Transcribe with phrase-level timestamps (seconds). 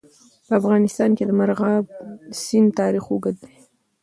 [0.47, 1.85] په افغانستان کې د مورغاب
[2.41, 3.53] سیند تاریخ اوږد دی.